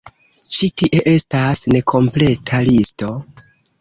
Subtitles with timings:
[0.55, 3.13] Ĉi tie estas nekompleta listo.